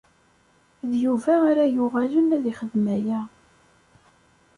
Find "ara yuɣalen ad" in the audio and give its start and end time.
1.49-2.43